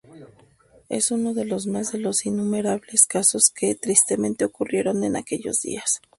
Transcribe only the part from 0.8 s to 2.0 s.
Es uno más de